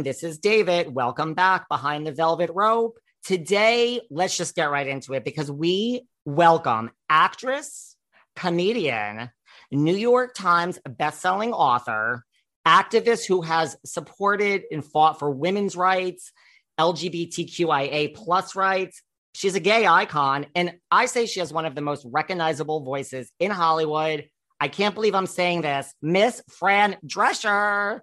[0.00, 0.94] Everyone, this is David.
[0.94, 2.98] Welcome back behind the velvet rope.
[3.22, 7.96] Today, let's just get right into it because we welcome actress,
[8.34, 9.30] comedian,
[9.70, 12.24] New York Times bestselling author,
[12.66, 16.32] activist who has supported and fought for women's rights,
[16.78, 19.02] LGBTQIA plus rights.
[19.34, 23.30] She's a gay icon, and I say she has one of the most recognizable voices
[23.38, 24.30] in Hollywood.
[24.58, 28.00] I can't believe I'm saying this, Miss Fran Drescher.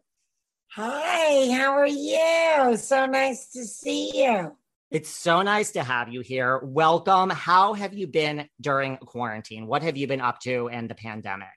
[0.72, 2.78] Hi, how are you?
[2.78, 4.56] So nice to see you.
[4.92, 6.60] It's so nice to have you here.
[6.60, 7.30] Welcome.
[7.30, 9.66] How have you been during quarantine?
[9.66, 11.48] What have you been up to in the pandemic?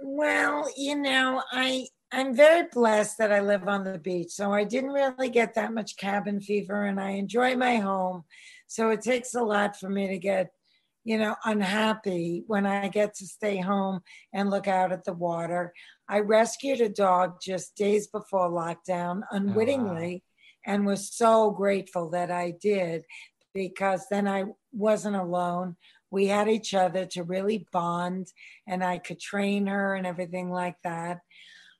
[0.00, 4.64] Well, you know, I I'm very blessed that I live on the beach, so I
[4.64, 8.24] didn't really get that much cabin fever and I enjoy my home.
[8.66, 10.50] So it takes a lot for me to get,
[11.08, 14.00] you know, unhappy when I get to stay home
[14.34, 15.72] and look out at the water.
[16.06, 20.22] I rescued a dog just days before lockdown unwittingly
[20.66, 23.06] and was so grateful that I did
[23.54, 25.76] because then I wasn't alone.
[26.10, 28.30] We had each other to really bond
[28.66, 31.20] and I could train her and everything like that.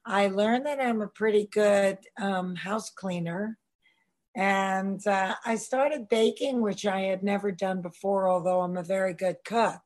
[0.06, 3.58] I learned that I'm a pretty good um, house cleaner.
[4.36, 9.14] And uh, I started baking, which I had never done before, although I'm a very
[9.14, 9.80] good cook.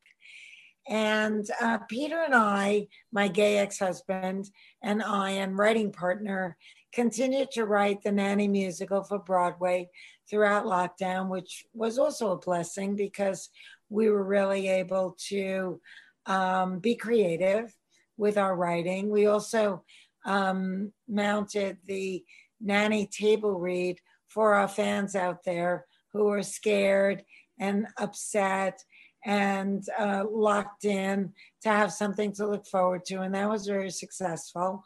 [0.89, 4.51] And uh, Peter and I, my gay ex husband,
[4.83, 6.57] and I, and writing partner,
[6.93, 9.89] continued to write the Nanny musical for Broadway
[10.29, 13.49] throughout lockdown, which was also a blessing because
[13.89, 15.81] we were really able to
[16.27, 17.75] um, be creative
[18.17, 19.11] with our writing.
[19.11, 19.85] We also
[20.25, 22.25] um, mounted the
[22.61, 23.99] Nanny table read
[24.33, 27.25] for our fans out there who are scared
[27.59, 28.83] and upset
[29.25, 31.33] and uh, locked in
[31.63, 33.21] to have something to look forward to.
[33.21, 34.83] And that was very successful.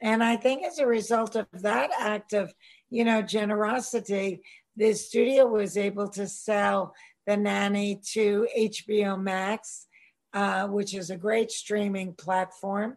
[0.00, 2.52] And I think as a result of that act of,
[2.90, 4.42] you know, generosity,
[4.76, 6.94] the studio was able to sell
[7.26, 9.86] the nanny to HBO Max,
[10.32, 12.96] uh, which is a great streaming platform.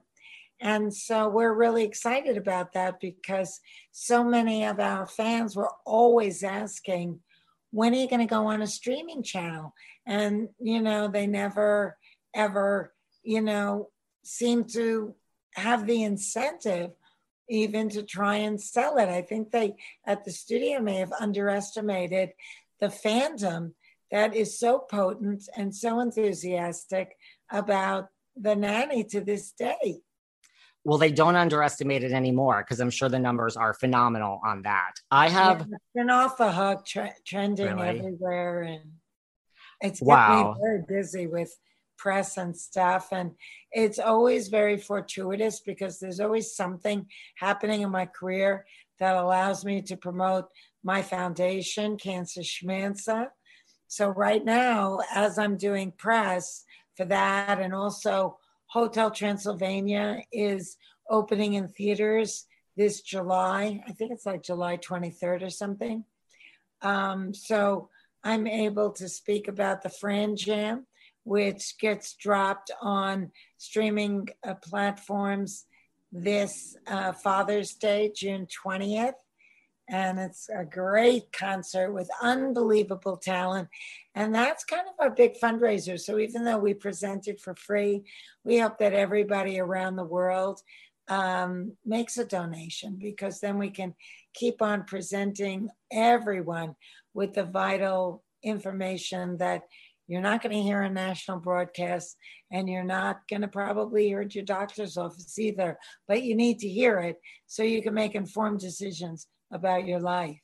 [0.61, 3.59] And so we're really excited about that because
[3.91, 7.19] so many of our fans were always asking,
[7.71, 9.73] when are you going to go on a streaming channel?
[10.05, 11.97] And, you know, they never,
[12.35, 12.93] ever,
[13.23, 13.89] you know,
[14.23, 15.15] seem to
[15.55, 16.91] have the incentive
[17.49, 19.09] even to try and sell it.
[19.09, 19.75] I think they
[20.05, 22.33] at the studio may have underestimated
[22.79, 23.71] the fandom
[24.11, 27.17] that is so potent and so enthusiastic
[27.49, 30.01] about the nanny to this day.
[30.83, 34.93] Well, they don't underestimate it anymore because I'm sure the numbers are phenomenal on that.
[35.11, 37.99] I have Yeah, been off the hook, tre- trending Really?
[37.99, 38.93] everywhere, and
[39.81, 40.53] it's Wow.
[40.55, 41.55] me very busy with
[41.97, 43.09] press and stuff.
[43.11, 43.35] And
[43.71, 47.05] it's always very fortuitous because there's always something
[47.37, 48.65] happening in my career
[48.97, 50.45] that allows me to promote
[50.83, 53.27] my foundation, Cancer Schmancer.
[53.87, 56.63] So right now, as I'm doing press
[56.97, 58.39] for that, and also
[58.71, 60.77] Hotel Transylvania is
[61.09, 62.45] opening in theaters
[62.77, 63.83] this July.
[63.85, 66.05] I think it's like July 23rd or something.
[66.81, 67.89] Um, so
[68.23, 70.87] I'm able to speak about the Fran Jam,
[71.25, 75.65] which gets dropped on streaming uh, platforms
[76.13, 79.13] this uh, Father's Day, June 20th.
[79.91, 83.67] And it's a great concert with unbelievable talent.
[84.15, 85.99] And that's kind of our big fundraiser.
[85.99, 88.03] So even though we present it for free,
[88.45, 90.61] we hope that everybody around the world
[91.09, 93.93] um, makes a donation because then we can
[94.33, 96.75] keep on presenting everyone
[97.13, 99.63] with the vital information that
[100.07, 102.15] you're not going to hear on national broadcasts
[102.49, 105.77] and you're not going to probably hear at your doctor's office either,
[106.07, 110.39] but you need to hear it so you can make informed decisions about your life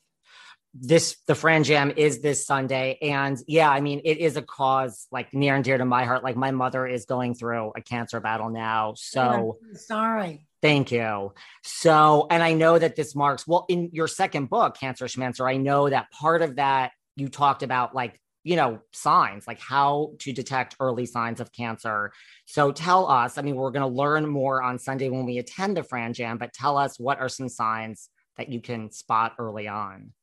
[0.80, 5.08] this the Fran Jam is this Sunday, and yeah, I mean it is a cause
[5.12, 6.24] like near and dear to my heart.
[6.24, 10.48] Like my mother is going through a cancer battle now, so sorry.
[10.62, 11.34] Thank you.
[11.64, 15.48] So, and I know that this marks well in your second book, Cancer Schmancer.
[15.48, 20.14] I know that part of that you talked about like you know signs like how
[20.20, 22.14] to detect early signs of cancer
[22.46, 25.76] so tell us i mean we're going to learn more on sunday when we attend
[25.76, 29.68] the fran jam but tell us what are some signs that you can spot early
[29.68, 30.14] on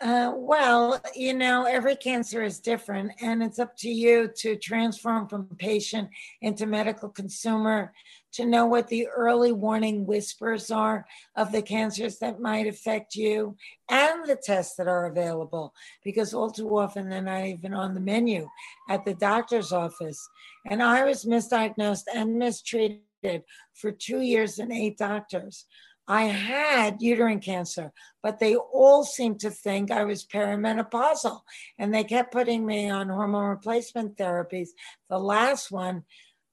[0.00, 5.26] uh, well, you know, every cancer is different, and it's up to you to transform
[5.26, 6.10] from patient
[6.42, 7.92] into medical consumer
[8.32, 11.06] to know what the early warning whispers are
[11.36, 13.56] of the cancers that might affect you
[13.88, 15.72] and the tests that are available,
[16.04, 18.46] because all too often they're not even on the menu
[18.90, 20.28] at the doctor's office.
[20.66, 25.64] And I was misdiagnosed and mistreated for two years and eight doctors.
[26.08, 27.92] I had uterine cancer,
[28.22, 31.40] but they all seemed to think I was perimenopausal.
[31.78, 34.68] And they kept putting me on hormone replacement therapies.
[35.10, 36.04] The last one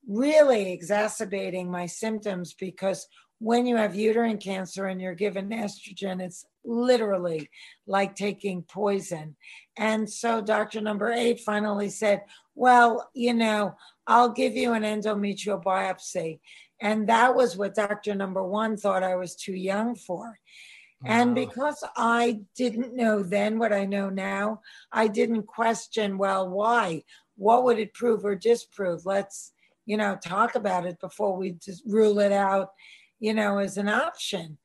[0.07, 3.07] really exacerbating my symptoms because
[3.39, 7.50] when you have uterine cancer and you're given estrogen, it's literally
[7.85, 9.35] like taking poison.
[9.77, 10.81] And so Dr.
[10.81, 12.21] Number eight finally said,
[12.55, 13.75] Well, you know,
[14.07, 16.39] I'll give you an endometrial biopsy.
[16.83, 18.13] And that was what Dr.
[18.13, 20.38] Number One thought I was too young for.
[21.01, 21.09] Wow.
[21.09, 24.59] And because I didn't know then what I know now,
[24.91, 27.03] I didn't question, well, why?
[27.38, 29.06] What would it prove or disprove?
[29.06, 29.53] Let's,
[29.85, 32.71] you know, talk about it before we just rule it out,
[33.18, 34.57] you know, as an option.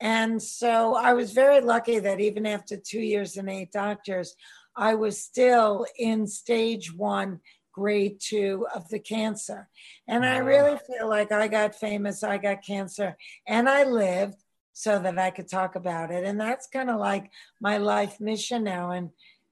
[0.00, 4.34] And so I was very lucky that even after two years and eight doctors,
[4.74, 7.40] I was still in stage one
[7.76, 9.68] grade two of the cancer.
[10.08, 14.38] And I really feel like I got famous, I got cancer, and I lived
[14.72, 16.24] so that I could talk about it.
[16.24, 17.30] And that's kind of like
[17.60, 18.92] my life mission now.
[18.92, 19.10] And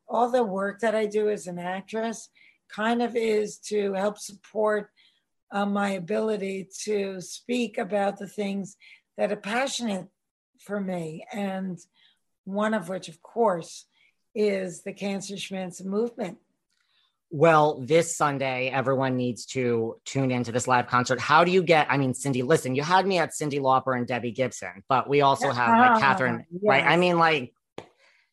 [0.08, 2.30] all the work that I do as an actress
[2.74, 4.88] kind of is to help support
[5.52, 8.76] uh, my ability to speak about the things
[9.18, 10.08] that are passionate
[10.60, 11.26] for me.
[11.30, 11.78] And
[12.44, 13.84] one of which, of course,
[14.34, 16.38] is the Cancer Schmancer movement.
[17.36, 21.18] Well, this Sunday, everyone needs to tune into this live concert.
[21.20, 21.88] How do you get?
[21.90, 25.20] I mean, Cindy, listen, you had me at Cyndi Lauper and Debbie Gibson, but we
[25.20, 26.62] also have like Catherine, yes.
[26.62, 26.84] right?
[26.84, 27.52] I mean, like,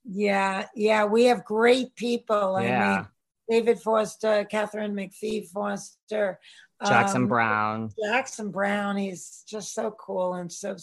[0.05, 2.61] yeah, yeah, we have great people.
[2.61, 2.83] Yeah.
[2.83, 3.07] I mean,
[3.49, 6.39] David Foster, Katharine McPhee Foster,
[6.85, 7.89] Jackson um, Browne.
[8.05, 10.75] Jackson Browne, he's just so cool and so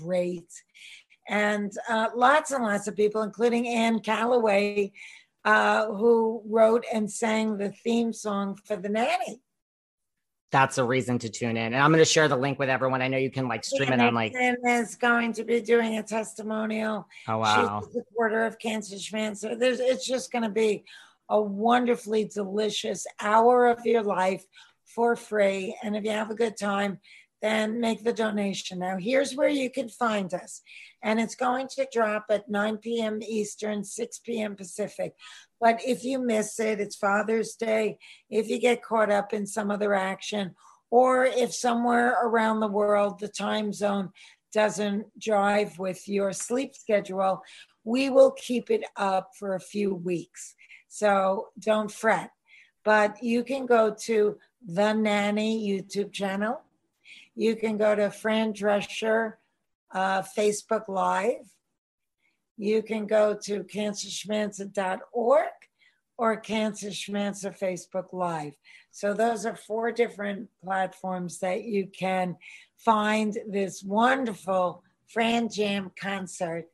[0.00, 0.52] great.
[1.28, 4.92] And uh, lots and lots of people, including Ann Callaway,
[5.46, 9.40] uh, who wrote and sang the theme song for the nanny.
[10.50, 11.72] That's a reason to tune in.
[11.72, 13.00] And I'm going to share the link with everyone.
[13.00, 14.32] I know you can like stream it on like.
[14.34, 17.06] is going to be doing a testimonial.
[17.28, 17.80] Oh, wow.
[17.80, 19.56] She's a supporter of Cancer Schmancer.
[19.56, 20.84] There's, it's just going to be
[21.28, 24.44] a wonderfully delicious hour of your life
[24.84, 25.76] for free.
[25.82, 26.98] And if you have a good time,
[27.46, 28.80] then make the donation.
[28.80, 30.62] Now, here's where you can find us.
[31.02, 33.20] And it's going to drop at 9 p.m.
[33.22, 34.56] Eastern, 6 p.m.
[34.56, 35.14] Pacific.
[35.60, 37.98] But if you miss it, it's Father's Day.
[38.28, 40.56] If you get caught up in some other action,
[40.90, 44.10] or if somewhere around the world the time zone
[44.52, 47.42] doesn't jive with your sleep schedule,
[47.84, 50.54] we will keep it up for a few weeks.
[50.88, 52.30] So don't fret.
[52.84, 56.60] But you can go to the Nanny YouTube channel
[57.36, 59.34] you can go to Fran Drescher
[59.92, 61.46] uh, Facebook Live.
[62.56, 65.48] You can go to cancerschmancer.org
[66.18, 68.54] or Cancer Schmancer Facebook Live.
[68.90, 72.36] So those are four different platforms that you can
[72.78, 76.64] find this wonderful Fran Jam concert.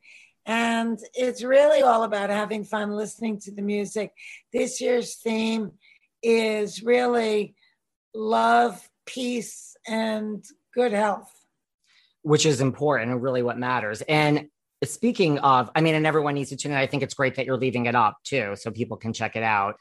[0.45, 4.13] And it's really all about having fun listening to the music.
[4.51, 5.73] This year's theme
[6.21, 7.55] is really
[8.13, 10.43] love, peace, and
[10.73, 11.31] good health.
[12.21, 14.01] Which is important and really what matters.
[14.01, 14.47] And
[14.83, 16.77] speaking of, I mean, and everyone needs to tune in.
[16.77, 19.43] I think it's great that you're leaving it up too, so people can check it
[19.43, 19.75] out.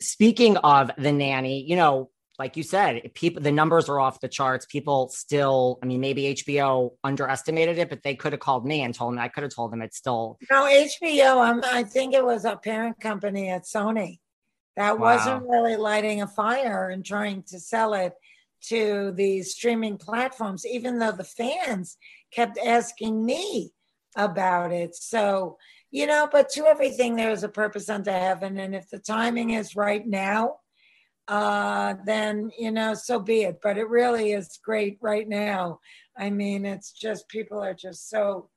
[0.00, 4.28] Speaking of the nanny, you know, like you said, people the numbers are off the
[4.28, 4.66] charts.
[4.66, 8.94] People still, I mean, maybe HBO underestimated it, but they could have called me and
[8.94, 11.48] told me I could have told them it's still no HBO.
[11.48, 14.18] Um, I think it was a parent company at Sony
[14.76, 15.16] that wow.
[15.16, 18.12] wasn't really lighting a fire and trying to sell it
[18.68, 21.96] to these streaming platforms, even though the fans
[22.32, 23.72] kept asking me
[24.16, 24.94] about it.
[24.94, 25.58] So,
[25.90, 28.58] you know, but to everything, there is a purpose unto heaven.
[28.58, 30.56] And if the timing is right now,
[31.28, 33.58] uh, then, you know, so be it.
[33.62, 35.80] But it really is great right now.
[36.16, 38.48] I mean, it's just people are just so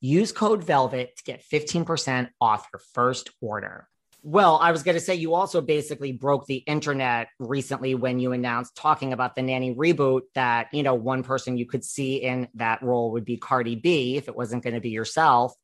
[0.00, 3.88] Use code VELVET to get 15% off your first order.
[4.22, 8.32] Well, I was going to say you also basically broke the internet recently when you
[8.32, 12.48] announced talking about the nanny reboot that, you know, one person you could see in
[12.54, 15.54] that role would be Cardi B if it wasn't going to be yourself.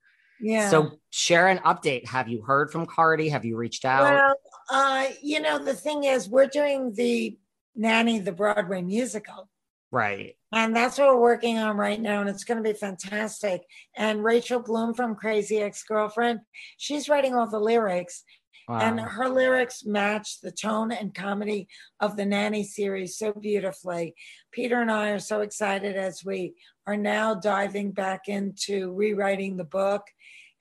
[0.40, 0.70] Yeah.
[0.70, 2.06] So share an update.
[2.06, 3.28] Have you heard from Cardi?
[3.28, 4.14] Have you reached out?
[4.14, 4.34] Well,
[4.70, 7.38] uh, you know, the thing is, we're doing the
[7.74, 9.48] Nanny, the Broadway musical.
[9.92, 10.34] Right.
[10.52, 12.20] And that's what we're working on right now.
[12.20, 13.62] And it's going to be fantastic.
[13.96, 16.40] And Rachel Bloom from Crazy Ex Girlfriend,
[16.76, 18.24] she's writing all the lyrics.
[18.68, 18.80] Wow.
[18.80, 21.68] And her lyrics match the tone and comedy
[22.00, 24.14] of the Nanny series so beautifully.
[24.50, 26.54] Peter and I are so excited as we
[26.86, 30.02] are now diving back into rewriting the book.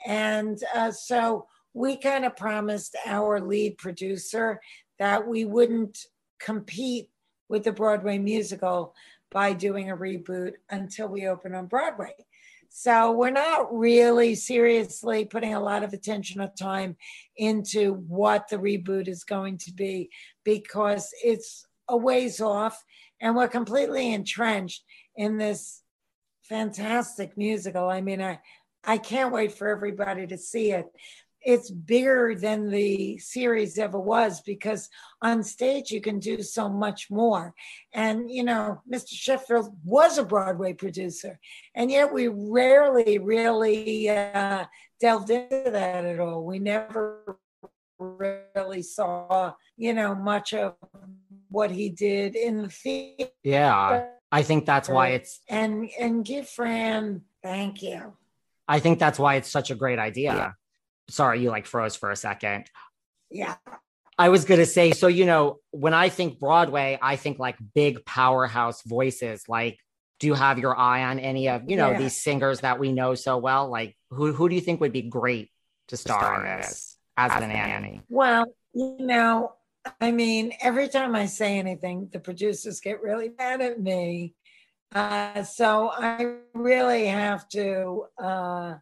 [0.06, 4.62] And uh, so we kind of promised our lead producer
[5.00, 5.98] that we wouldn't
[6.40, 7.10] compete
[7.50, 8.94] with the Broadway musical
[9.36, 12.14] by doing a reboot until we open on Broadway.
[12.70, 16.96] So we're not really seriously putting a lot of attention or time
[17.36, 20.10] into what the reboot is going to be
[20.46, 22.82] because it's a ways off
[23.20, 24.86] and we're completely entrenched
[25.18, 25.82] in this
[26.44, 27.90] fantastic musical.
[27.90, 28.40] I mean, I
[28.88, 30.86] I can't wait for everybody to see it
[31.46, 34.90] it's bigger than the series ever was because
[35.22, 37.54] on stage you can do so much more.
[37.94, 39.10] And, you know, Mr.
[39.12, 41.40] Sheffield was a Broadway producer,
[41.76, 44.66] and yet we rarely really uh,
[45.00, 46.44] delved into that at all.
[46.44, 47.38] We never
[48.00, 50.74] really saw, you know, much of
[51.50, 53.30] what he did in the theater.
[53.44, 54.08] Yeah.
[54.32, 58.18] I think that's why it's and and give Fran thank you.
[58.68, 60.36] I think that's why it's such a great idea.
[60.36, 60.52] Yeah
[61.10, 62.66] sorry, you like froze for a second.
[63.30, 63.56] Yeah.
[64.18, 67.58] I was going to say, so, you know, when I think Broadway, I think like
[67.74, 69.44] big powerhouse voices.
[69.50, 69.78] Like,
[70.20, 71.98] do you have your eye on any of, you know, yeah.
[71.98, 73.70] these singers that we know so well?
[73.70, 75.52] Like, who, who do you think would be great
[75.90, 77.72] to star, star in this as, as the nanny?
[77.72, 78.02] nanny?
[78.08, 79.54] Well, you know,
[80.00, 84.34] I mean, every time I say anything, the producers get really mad at me.
[84.94, 88.76] Uh, so I really have to uh,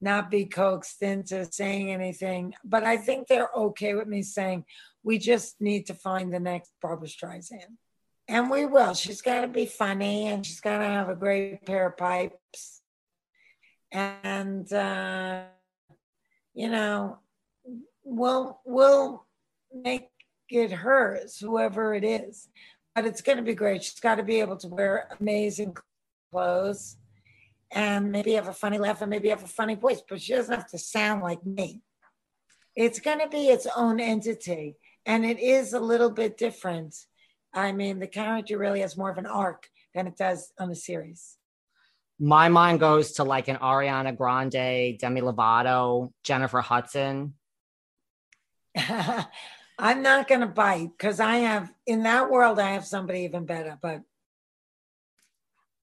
[0.00, 2.54] not be coaxed into saying anything.
[2.64, 4.64] But I think they're okay with me saying
[5.02, 7.76] we just need to find the next Barbra Streisand.
[8.28, 8.94] And we will.
[8.94, 12.82] She's got to be funny and she's got to have a great pair of pipes.
[13.90, 15.44] And, uh,
[16.54, 17.18] you know,
[18.04, 19.26] we'll, we'll
[19.72, 20.08] make
[20.50, 22.48] it hers, whoever it is.
[22.94, 23.84] But it's going to be great.
[23.84, 25.76] She's got to be able to wear amazing
[26.30, 26.96] clothes
[27.70, 30.54] and maybe have a funny laugh and maybe have a funny voice, but she doesn't
[30.54, 31.82] have to sound like me.
[32.74, 36.94] It's going to be its own entity, and it is a little bit different.
[37.52, 40.76] I mean, the character really has more of an arc than it does on the
[40.76, 41.36] series.
[42.20, 47.34] My mind goes to like an Ariana Grande, Demi Lovato, Jennifer Hudson.
[49.78, 53.44] I'm not going to bite because I have in that world I have somebody even
[53.44, 53.78] better.
[53.80, 54.02] But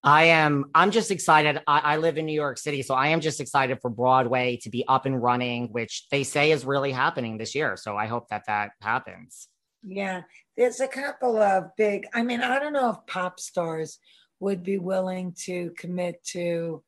[0.05, 0.65] I am.
[0.75, 1.61] I'm just excited.
[1.65, 4.69] I, I, live in New York City, so I am just excited for Broadway to
[4.69, 7.75] be up and running, which they say is really happening this year.
[7.75, 9.47] So I hope that that happens.
[9.81, 10.21] Yeah,
[10.55, 12.05] there's a couple of big.
[12.13, 13.97] I mean, I don't know if pop stars
[14.39, 16.83] would be willing to commit to,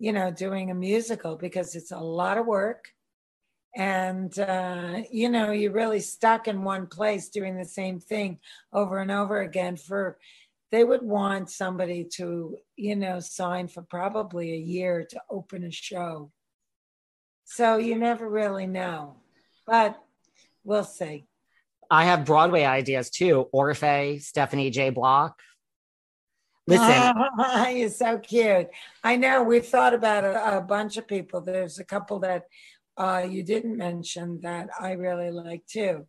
[0.00, 2.88] you know, doing a musical because it's a lot of work
[3.76, 8.38] and uh, you know you're really stuck in one place doing the same thing
[8.72, 10.18] over and over again for
[10.70, 15.70] they would want somebody to you know sign for probably a year to open a
[15.70, 16.30] show.
[17.44, 19.16] So you never really know
[19.68, 20.02] but
[20.64, 21.26] we'll see.
[21.90, 23.46] I have broadway ideas too.
[23.52, 24.90] Orphe stephanie j.
[24.90, 25.38] Block.
[26.66, 27.14] Listen.
[27.76, 28.68] You're so cute.
[29.04, 31.40] I know we've thought about a, a bunch of people.
[31.42, 32.44] There's a couple that
[32.96, 36.06] uh, you didn't mention that I really like too.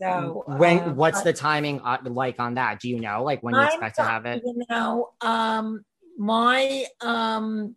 [0.00, 2.80] So when uh, what's the timing uh, like on that?
[2.80, 4.42] Do you know like when you expect to have it?
[4.44, 5.84] You know, um,
[6.16, 7.74] my um,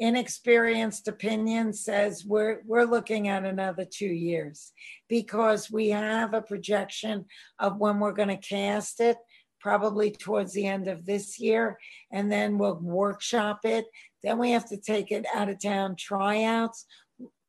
[0.00, 4.72] inexperienced opinion says we're we're looking at another two years
[5.08, 7.26] because we have a projection
[7.58, 9.18] of when we're going to cast it
[9.60, 11.78] probably towards the end of this year
[12.10, 13.84] and then we'll workshop it
[14.22, 16.86] then we have to take it out of town tryouts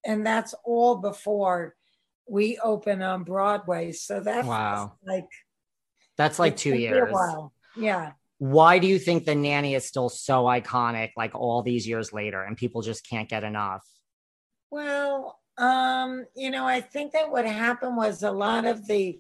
[0.06, 1.74] and that's all before
[2.32, 3.92] we open on Broadway.
[3.92, 4.94] So that's wow.
[5.06, 5.28] like
[6.18, 7.14] that's like two years.
[7.76, 8.14] Yeah.
[8.38, 12.42] Why do you think the nanny is still so iconic, like all these years later,
[12.42, 13.86] and people just can't get enough?
[14.72, 19.20] Well, um, you know, I think that what happened was a lot of the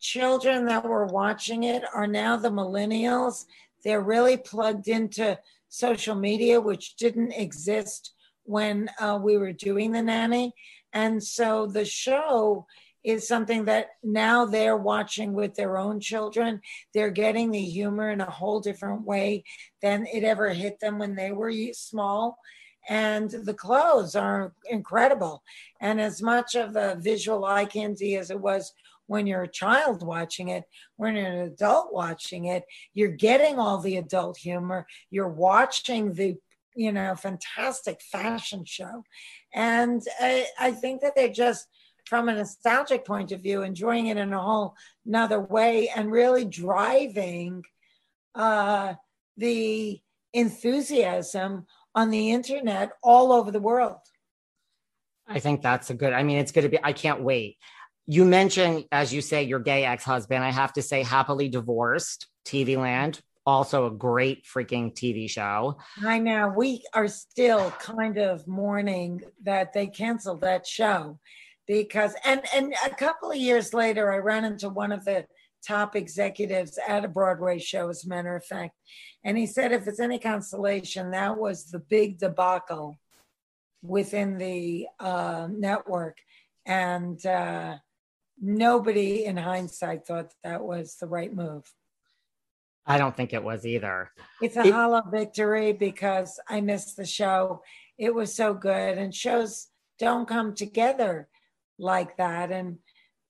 [0.00, 3.44] children that were watching it are now the millennials.
[3.84, 10.02] They're really plugged into social media, which didn't exist when uh, we were doing the
[10.02, 10.52] nanny.
[10.92, 12.66] And so the show
[13.02, 16.60] is something that now they're watching with their own children.
[16.92, 19.44] They're getting the humor in a whole different way
[19.80, 22.38] than it ever hit them when they were small.
[22.88, 25.42] And the clothes are incredible.
[25.80, 28.72] And as much of a visual eye candy as it was
[29.06, 30.64] when you're a child watching it,
[30.96, 34.86] when you're an adult watching it, you're getting all the adult humor.
[35.10, 36.36] You're watching the
[36.74, 39.04] you know, fantastic fashion show.
[39.54, 41.66] And I, I think that they're just,
[42.06, 44.74] from a nostalgic point of view, enjoying it in a whole
[45.06, 47.62] another way and really driving
[48.34, 48.94] uh,
[49.36, 50.00] the
[50.32, 53.98] enthusiasm on the internet all over the world.
[55.28, 57.58] I think that's a good, I mean, it's going to be, I can't wait.
[58.06, 60.42] You mentioned, as you say, your gay ex husband.
[60.42, 65.78] I have to say, happily divorced, TV land also a great freaking TV show.
[66.04, 66.52] I know.
[66.56, 71.18] We are still kind of mourning that they canceled that show
[71.66, 75.26] because and and a couple of years later I ran into one of the
[75.66, 78.74] top executives at a Broadway show, as a matter of fact.
[79.24, 82.98] And he said if it's any consolation, that was the big debacle
[83.82, 86.18] within the uh, network.
[86.66, 87.76] And uh,
[88.40, 91.70] nobody in hindsight thought that was the right move.
[92.90, 94.10] I don't think it was either.
[94.42, 97.62] It's a it, hollow victory because I missed the show.
[97.98, 101.28] It was so good, and shows don't come together
[101.78, 102.50] like that.
[102.50, 102.78] And,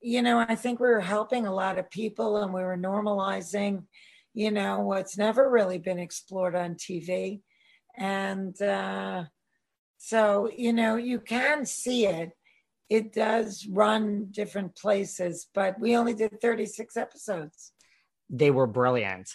[0.00, 3.84] you know, I think we were helping a lot of people and we were normalizing,
[4.32, 7.40] you know, what's never really been explored on TV.
[7.98, 9.24] And uh,
[9.98, 12.30] so, you know, you can see it.
[12.88, 17.72] It does run different places, but we only did 36 episodes
[18.30, 19.28] they were brilliant.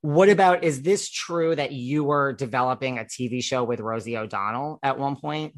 [0.00, 4.78] What about is this true that you were developing a TV show with Rosie O'Donnell
[4.82, 5.54] at one point?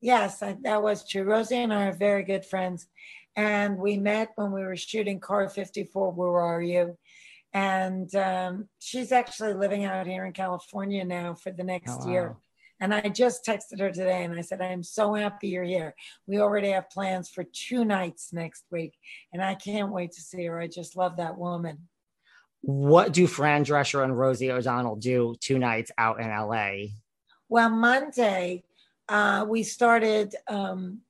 [0.00, 1.24] Yes, that was true.
[1.24, 2.86] Rosie and I are very good friends.
[3.34, 6.96] And we met when we were shooting Car 54, Where Are You?
[7.52, 12.12] And um, she's actually living out here in California now for the next oh, wow.
[12.12, 12.36] year.
[12.80, 15.94] And I just texted her today and I said, I'm so happy you're here.
[16.26, 18.94] We already have plans for two nights next week.
[19.32, 20.60] And I can't wait to see her.
[20.60, 21.88] I just love that woman
[22.60, 26.88] what do Fran Drescher and Rosie O'Donnell do two nights out in LA?
[27.48, 28.64] Well, Monday,
[29.08, 31.00] uh, we started um,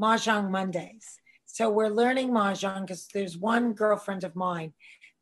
[0.00, 1.20] Mahjong Mondays.
[1.46, 4.72] So we're learning Mahjong because there's one girlfriend of mine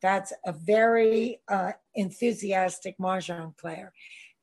[0.00, 3.92] that's a very uh, enthusiastic Mahjong player.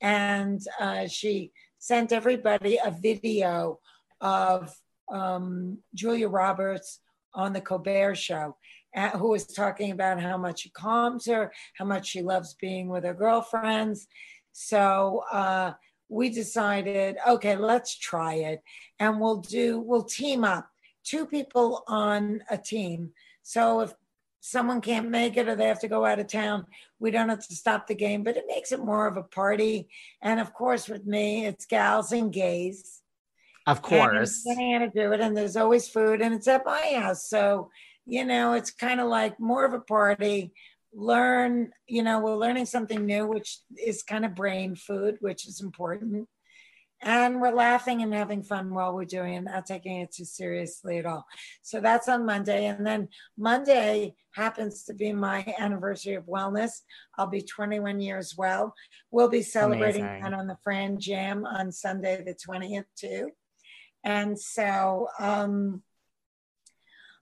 [0.02, 3.80] and uh, she sent everybody a video
[4.20, 4.74] of
[5.12, 7.00] um, Julia Roberts
[7.34, 8.56] on the Colbert Show,
[8.95, 12.89] uh, who was talking about how much it calms her, how much she loves being
[12.89, 14.08] with her girlfriends.
[14.51, 15.73] So uh,
[16.10, 18.62] we decided, okay, let's try it,
[18.99, 20.69] and we'll do we'll team up
[21.04, 23.12] two people on a team.
[23.43, 23.93] So if
[24.41, 26.65] someone can't make it or they have to go out of town,
[26.99, 29.88] we don't have to stop the game, but it makes it more of a party.
[30.21, 33.01] And of course, with me, it's gals and gays.
[33.67, 34.43] Of course.
[34.45, 37.30] And I'm to do it, and there's always food, and it's at my house.
[37.30, 37.69] So,
[38.06, 40.54] you know, it's kind of like more of a party.
[40.94, 45.62] Learn, you know, we're learning something new, which is kind of brain food, which is
[45.62, 46.28] important
[47.04, 51.00] and we're laughing and having fun while we're doing it, not taking it too seriously
[51.00, 51.26] at all.
[51.64, 52.66] So that's on Monday.
[52.66, 56.82] And then Monday happens to be my anniversary of wellness.
[57.18, 58.76] I'll be 21 years well.
[59.10, 63.32] We'll be celebrating that on the Fran Jam on Sunday, the 20th, too.
[64.04, 65.82] And so um,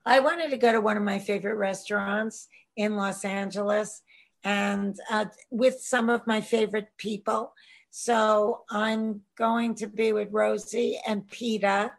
[0.10, 4.02] I wanted to go to one of my favorite restaurants in Los Angeles
[4.44, 7.54] and uh, with some of my favorite people.
[7.92, 11.92] So I'm going to be with Rosie and Peter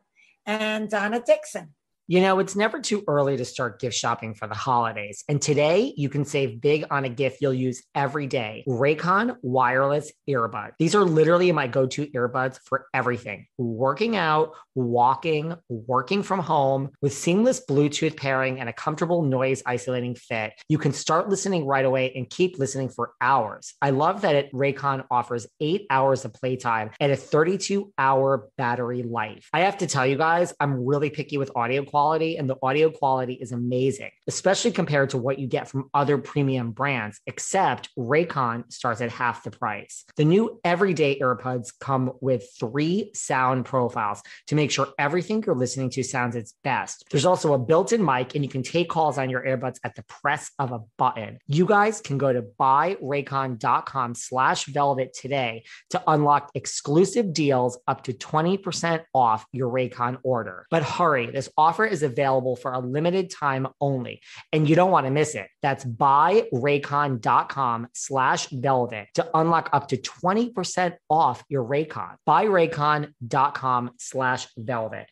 [0.44, 1.73] and Donna Dixon.
[2.11, 5.23] You know, it's never too early to start gift shopping for the holidays.
[5.29, 8.64] And today you can save big on a gift you'll use every day.
[8.66, 10.73] Raycon wireless earbuds.
[10.81, 16.90] These are literally my go to earbuds for everything working out, walking, working from home
[17.01, 20.55] with seamless Bluetooth pairing and a comfortable noise isolating fit.
[20.68, 23.75] You can start listening right away and keep listening for hours.
[23.81, 29.05] I love that it, Raycon offers eight hours of playtime and a 32 hour battery
[29.05, 29.49] life.
[29.53, 32.56] I have to tell you guys, I'm really picky with audio quality quality, and the
[32.62, 37.90] audio quality is amazing, especially compared to what you get from other premium brands, except
[37.94, 40.06] Raycon starts at half the price.
[40.16, 45.90] The new everyday AirPods come with three sound profiles to make sure everything you're listening
[45.90, 47.04] to sounds its best.
[47.10, 49.94] There's also a built in mic, and you can take calls on your earbuds at
[49.94, 51.38] the press of a button.
[51.48, 58.14] You guys can go to buyraycon.com slash velvet today to unlock exclusive deals up to
[58.14, 60.66] 20% off your Raycon order.
[60.70, 64.20] But hurry, this offer is available for a limited time only,
[64.53, 65.48] and you don't want to miss it.
[65.62, 72.16] That's buyraycon.com slash velvet to unlock up to 20% off your Raycon.
[72.29, 75.07] Buyraycon.com slash velvet.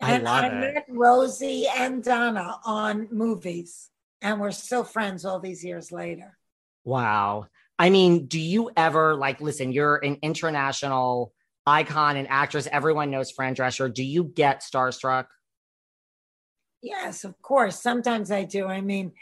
[0.00, 0.74] I and love I it.
[0.74, 3.88] met Rosie and Donna on movies,
[4.20, 6.36] and we're still friends all these years later.
[6.84, 7.46] Wow.
[7.78, 11.32] I mean, do you ever like listen, you're an international
[11.66, 12.68] icon and actress.
[12.70, 13.92] Everyone knows Fran Drescher.
[13.92, 15.26] Do you get starstruck?
[16.84, 17.80] Yes, of course.
[17.80, 18.66] Sometimes I do.
[18.66, 19.12] I mean,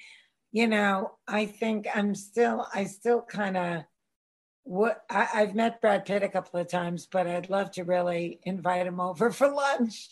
[0.50, 3.84] you know, I think I'm still, I still kind of,
[4.64, 8.40] what I, I've met Brad Pitt a couple of times, but I'd love to really
[8.42, 10.10] invite him over for lunch.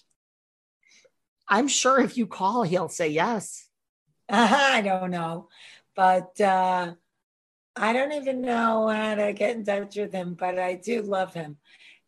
[1.49, 3.67] I'm sure if you call, he'll say yes.
[4.29, 5.49] I don't know,
[5.97, 6.93] but uh,
[7.75, 10.35] I don't even know how to get in touch with him.
[10.35, 11.57] But I do love him,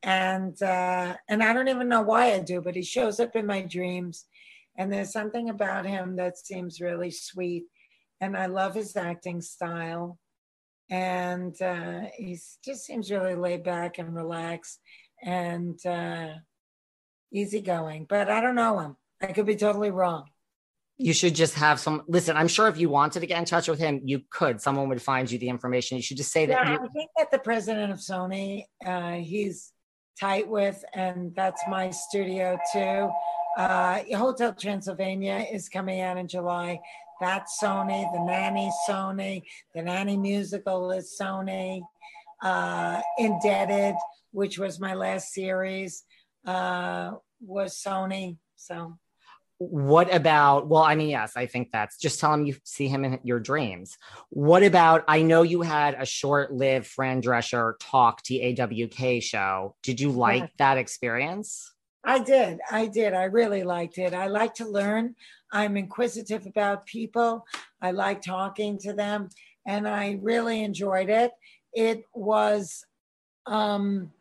[0.05, 2.61] and uh, and I don't even know why I do.
[2.61, 4.27] But he shows up in my dreams,
[4.77, 7.65] and there's something about him that seems really sweet.
[8.21, 10.19] And I love his acting style.
[10.91, 14.81] And uh, he just seems really laid back and relaxed
[15.23, 16.29] and uh,
[17.33, 18.07] easygoing.
[18.09, 18.97] But I don't know him.
[19.21, 20.25] I could be totally wrong.
[20.99, 22.03] You should just have some.
[22.07, 24.61] Listen, I'm sure if you wanted to get in touch with him, you could.
[24.61, 25.97] Someone would find you the information.
[25.97, 26.67] You should just say that.
[26.67, 29.73] Yeah, I think that the president of Sony, uh, he's
[30.21, 33.11] tight with, and that's my studio too.
[33.57, 36.81] Uh, Hotel Transylvania is coming out in July.
[37.21, 38.11] That's Sony.
[38.13, 39.43] The Nanny, Sony.
[39.75, 41.83] The Nanny musical is Sony.
[42.43, 43.95] Uh, Indebted,
[44.33, 46.03] which was my last series,
[46.47, 48.39] uh, was Sony.
[48.57, 48.99] So.
[49.59, 53.05] What about, well, I mean, yes, I think that's just tell him you see him
[53.05, 53.97] in your dreams.
[54.31, 59.77] What about, I know you had a short lived Fran Drescher talk TAWK show.
[59.85, 60.49] Did you like yeah.
[60.59, 61.73] that experience?
[62.05, 62.59] I did.
[62.71, 63.15] I did.
[63.15, 64.13] I really liked it.
[64.15, 65.15] I like to learn.
[65.53, 67.47] I'm inquisitive about people.
[67.81, 69.29] I like talking to them,
[69.67, 71.33] and I really enjoyed it.
[71.73, 72.85] It was,
[73.47, 74.13] um,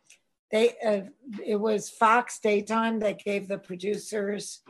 [0.51, 1.01] they, uh,
[1.45, 4.61] it was Fox Daytime that gave the producers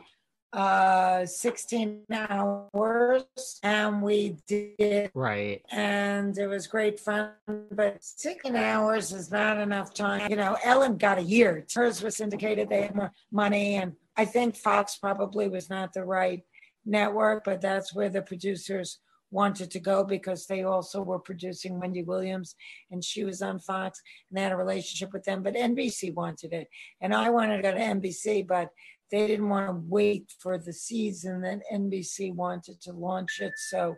[0.52, 3.24] uh 16 hours
[3.62, 5.62] and we did right.
[5.70, 7.30] and it was great fun
[7.70, 10.28] but 16 hours is not enough time.
[10.30, 11.64] You know ellen got a year.
[11.74, 16.04] Hers was syndicated they had more money and i think fox probably was not the
[16.04, 16.42] right
[16.84, 18.98] network but that's where the producers
[19.32, 22.54] wanted to go because they also were producing Wendy Williams
[22.90, 26.52] and she was on Fox and they had a relationship with them, but NBC wanted
[26.52, 26.68] it.
[27.00, 28.68] And I wanted to go to NBC, but
[29.12, 33.52] they didn't want to wait for the season that NBC wanted to launch it.
[33.56, 33.96] So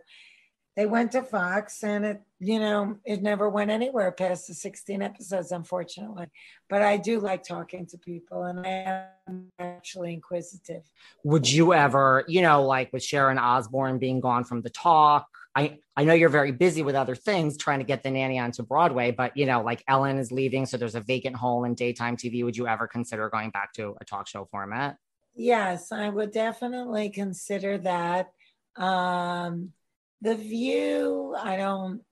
[0.77, 5.03] they went to Fox and it, you know, it never went anywhere past the 16
[5.03, 6.27] episodes, unfortunately.
[6.69, 10.83] But I do like talking to people and I am actually inquisitive.
[11.23, 15.29] Would you ever, you know, like with Sharon Osbourne being gone from the talk?
[15.55, 18.65] I, I know you're very busy with other things trying to get the nanny onto
[18.65, 22.17] Broadway, but you know, like Ellen is leaving, so there's a vacant hole in daytime
[22.17, 22.45] TV.
[22.45, 24.97] Would you ever consider going back to a talk show format?
[25.35, 28.33] Yes, I would definitely consider that.
[28.77, 29.73] Um,
[30.21, 32.03] the view, I don't,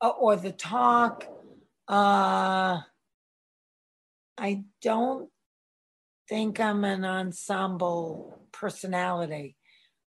[0.00, 1.26] or the talk,
[1.88, 2.80] uh,
[4.38, 5.28] I don't
[6.28, 9.56] think I'm an ensemble personality.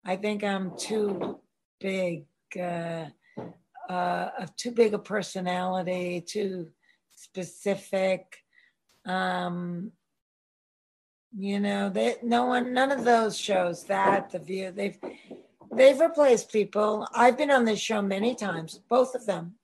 [0.04, 1.40] I think I'm too
[1.80, 2.26] big,
[2.60, 3.06] uh,
[3.90, 6.70] uh, of too big a personality, too
[7.16, 8.38] specific.
[9.06, 9.92] Um,
[11.36, 14.98] you know, they no one, none of those shows that the view they've
[15.74, 17.08] they've replaced people.
[17.14, 19.56] I've been on this show many times, both of them.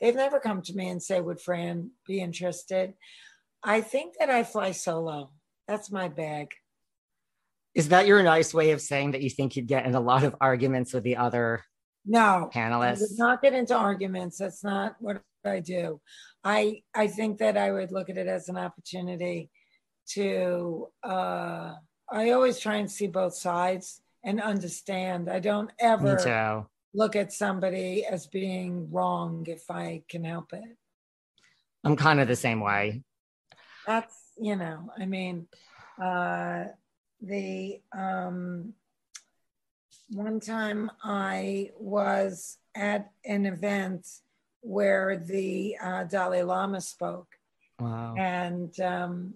[0.00, 2.94] They've never come to me and say, "Would Fran be interested?"
[3.62, 5.32] I think that I fly solo.
[5.68, 6.52] That's my bag.
[7.74, 10.24] Is that your nice way of saying that you think you'd get in a lot
[10.24, 11.62] of arguments with the other
[12.06, 12.98] no panelists?
[12.98, 14.38] I would not get into arguments.
[14.38, 16.00] That's not what I do.
[16.42, 19.50] I I think that I would look at it as an opportunity
[20.14, 21.74] to uh,
[22.10, 25.30] I always try and see both sides and understand.
[25.30, 30.76] I don't ever look at somebody as being wrong if I can help it.
[31.84, 33.02] I'm kind of the same way.
[33.86, 35.46] That's you know, I mean,
[36.02, 36.64] uh,
[37.20, 38.74] the um,
[40.10, 44.06] one time I was at an event
[44.62, 47.28] where the uh, Dalai Lama spoke.
[47.78, 48.14] Wow.
[48.16, 49.34] And um,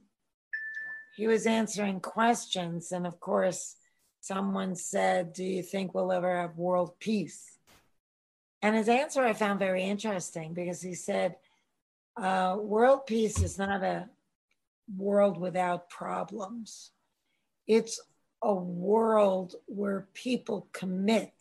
[1.17, 2.93] he was answering questions.
[2.93, 3.77] And of course,
[4.21, 7.59] someone said, Do you think we'll ever have world peace?
[8.63, 11.37] And his answer I found very interesting because he said,
[12.17, 14.09] uh, World peace is not a
[14.97, 16.91] world without problems,
[17.67, 18.01] it's
[18.43, 21.33] a world where people commit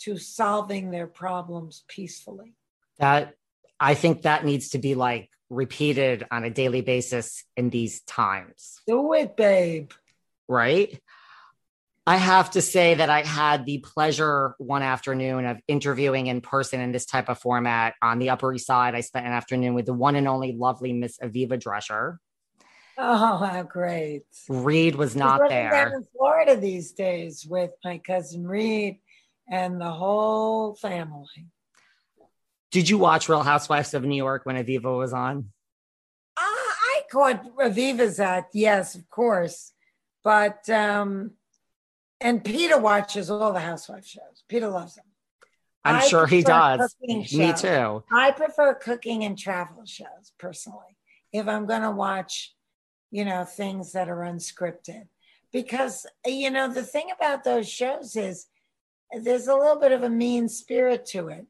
[0.00, 2.54] to solving their problems peacefully.
[2.98, 3.36] That
[3.78, 8.80] I think that needs to be like repeated on a daily basis in these times.
[8.86, 9.92] Do it, babe.
[10.48, 11.00] Right?
[12.04, 16.80] I have to say that I had the pleasure one afternoon of interviewing in person
[16.80, 18.96] in this type of format on the Upper East Side.
[18.96, 22.16] I spent an afternoon with the one and only lovely Miss Aviva Drescher.
[22.98, 24.24] Oh, how great.
[24.48, 25.94] Reed was not there.
[25.94, 28.98] In Florida these days with my cousin Reed
[29.48, 31.46] and the whole family.
[32.72, 35.50] Did you watch Real Housewives of New York when Aviva was on?
[36.36, 39.72] Uh, I caught Aviva's act, yes, of course.
[40.24, 41.32] But, um,
[42.18, 44.42] and Peter watches all the Housewife shows.
[44.48, 45.04] Peter loves them.
[45.84, 46.96] I'm I sure he does.
[47.02, 48.04] Me too.
[48.10, 50.96] I prefer cooking and travel shows personally.
[51.32, 52.54] If I'm going to watch,
[53.10, 55.08] you know, things that are unscripted,
[55.52, 58.46] because, you know, the thing about those shows is
[59.12, 61.46] there's a little bit of a mean spirit to it.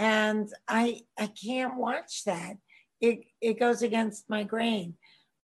[0.00, 2.56] And I, I can't watch that.
[3.02, 4.94] It, it goes against my grain.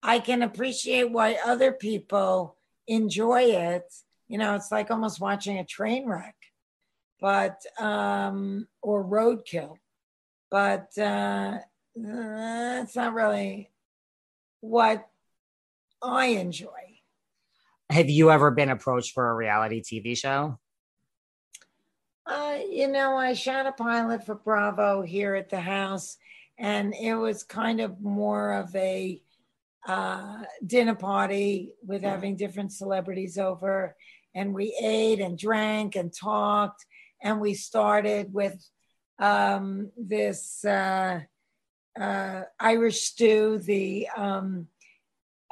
[0.02, 2.56] I can appreciate why other people
[2.88, 3.84] enjoy it.
[4.30, 6.36] You know, it's like almost watching a train wreck,
[7.20, 9.76] but, um, or roadkill.
[10.50, 11.58] But uh,
[11.98, 13.72] that's not really
[14.62, 15.06] what
[16.02, 16.70] I enjoy.
[17.90, 20.60] Have you ever been approached for a reality TV show?
[22.26, 26.18] Uh, you know, I shot a pilot for Bravo here at the house,
[26.58, 29.22] and it was kind of more of a
[29.88, 33.96] uh, dinner party with having different celebrities over.
[34.34, 36.86] And we ate and drank and talked.
[37.22, 38.68] And we started with
[39.20, 41.22] um, this uh,
[42.00, 44.68] uh, Irish stew, the um,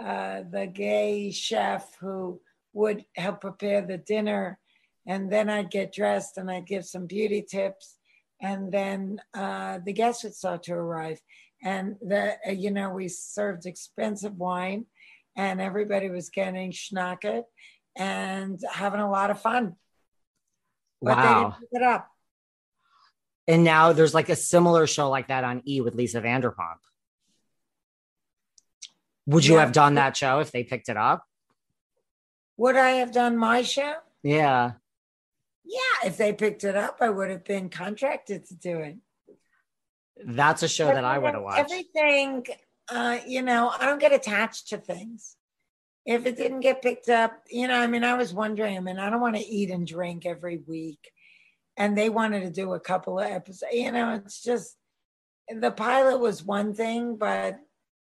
[0.04, 2.42] uh, the gay chef who
[2.74, 4.60] would help prepare the dinner.
[5.06, 7.98] And then I'd get dressed and I'd give some beauty tips.
[8.42, 11.20] And then uh, the guests would start to arrive.
[11.64, 14.86] And the, uh, you know, we served expensive wine
[15.36, 17.44] and everybody was getting schnockered
[17.96, 19.76] and having a lot of fun.
[21.02, 21.40] But they Wow.
[21.44, 22.10] didn't pick it up.
[23.48, 26.78] And now there's like a similar show like that on E with Lisa Vanderpump.
[29.26, 29.62] Would you Yeah.
[29.62, 31.26] have done that show if they picked it up?
[32.58, 33.96] Would I have done my show?
[34.22, 34.74] Yeah.
[35.66, 38.98] Yeah, if they picked it up, I would have been contracted to do it.
[40.26, 41.60] That's a show that I would have watched.
[41.60, 42.46] Everything,
[42.90, 45.36] uh, you know, I don't get attached to things.
[46.06, 49.00] If it didn't get picked up, you know, I mean, I was wondering, I mean,
[49.00, 51.12] I don't want to eat and drink every week.
[51.78, 53.74] And they wanted to do a couple of episodes.
[53.74, 54.76] You know, it's just
[55.50, 57.58] the pilot was one thing, but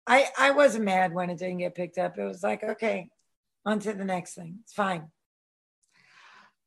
[0.06, 2.18] I I wasn't mad when it didn't get picked up.
[2.18, 3.10] It was like, okay,
[3.64, 4.58] on to the next thing.
[4.62, 5.08] It's fine.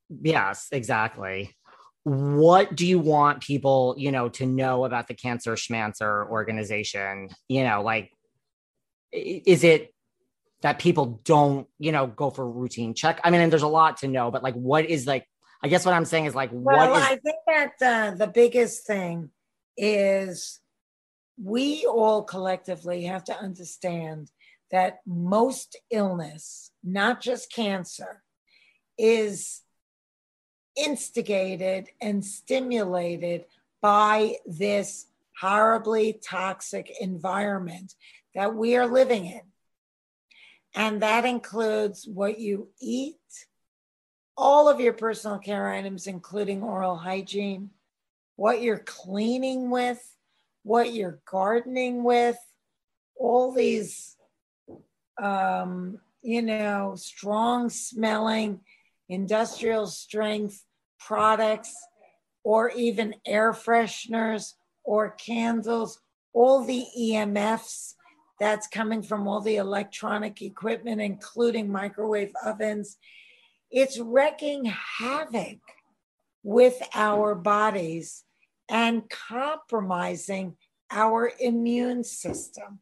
[0.10, 1.56] Yes, exactly.
[2.04, 7.30] What do you want people, you know, to know about the Cancer Schmancer organization?
[7.50, 8.12] You know, like,
[9.12, 9.94] is it
[10.62, 13.20] that people don't, you know, go for routine check?
[13.24, 15.28] I mean, and there's a lot to know, but like, what is like,
[15.62, 17.04] I guess what I'm saying is like, well, what is.
[17.04, 19.32] I think that uh, the biggest thing
[19.76, 20.60] is
[21.42, 24.32] we all collectively have to understand
[24.72, 28.24] that most illness, not just cancer,
[28.98, 29.62] is
[30.78, 33.46] instigated and stimulated
[33.82, 35.08] by this
[35.40, 37.96] horribly toxic environment
[38.34, 39.42] that we are living in.
[40.76, 43.16] And that includes what you eat,
[44.36, 47.72] all of your personal care items, including oral hygiene,
[48.36, 50.00] what you're cleaning with,
[50.64, 52.38] what you're gardening with,
[53.16, 54.16] all these,
[55.22, 58.60] um, you know, strong smelling,
[59.10, 60.64] industrial strength
[61.00, 61.76] products,
[62.44, 66.00] or even air fresheners or candles,
[66.34, 67.96] all the EMFs
[68.40, 72.98] that's coming from all the electronic equipment, including microwave ovens.
[73.70, 75.58] It's wreaking havoc
[76.44, 78.24] with our bodies
[78.70, 80.56] and compromising
[80.90, 82.80] our immune system.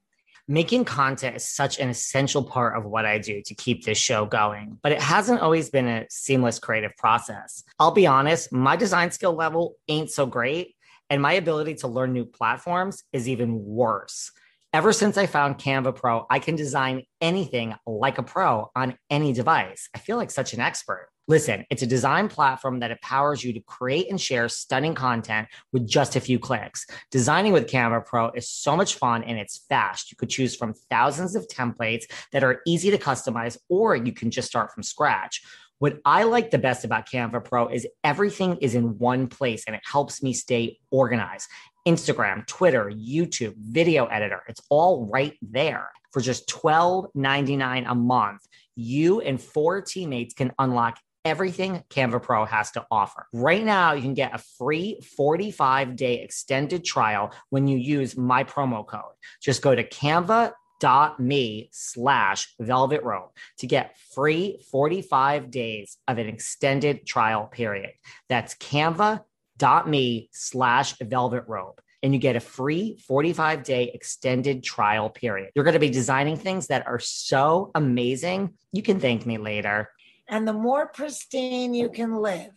[0.48, 4.28] Making content is such an essential part of what I do to keep this show
[4.28, 7.64] going, but it hasn't always been a seamless creative process.
[7.80, 10.76] I'll be honest, my design skill level ain't so great,
[11.10, 14.32] and my ability to learn new platforms is even worse.
[14.72, 19.34] Ever since I found Canva Pro, I can design anything like a pro on any
[19.34, 19.90] device.
[19.96, 21.10] I feel like such an expert.
[21.28, 25.88] Listen, it's a design platform that empowers you to create and share stunning content with
[25.88, 26.86] just a few clicks.
[27.10, 30.12] Designing with Canva Pro is so much fun and it's fast.
[30.12, 34.30] You could choose from thousands of templates that are easy to customize, or you can
[34.30, 35.42] just start from scratch.
[35.80, 39.76] What I like the best about Canva Pro is everything is in one place and
[39.76, 41.50] it helps me stay organized.
[41.88, 45.90] Instagram, Twitter, YouTube, video editor, it's all right there.
[46.12, 48.42] For just $12.99 a month,
[48.76, 53.28] you and four teammates can unlock everything Canva Pro has to offer.
[53.34, 58.44] Right now, you can get a free 45 day extended trial when you use my
[58.44, 59.02] promo code.
[59.42, 67.06] Just go to canva.me slash velvet rope to get free 45 days of an extended
[67.06, 67.92] trial period.
[68.30, 75.50] That's canva.me slash velvet rope and you get a free 45 day extended trial period.
[75.56, 78.54] You're going to be designing things that are so amazing.
[78.72, 79.90] You can thank me later.
[80.28, 82.52] And the more pristine you can live,